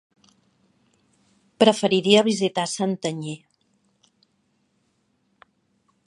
Preferiria 1.63 2.23
visitar 2.29 2.65
Santanyí. 2.71 3.35